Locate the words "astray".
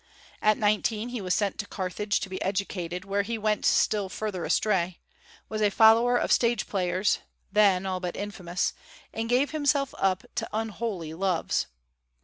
4.43-4.99